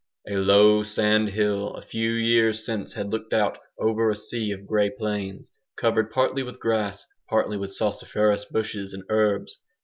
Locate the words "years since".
2.13-2.93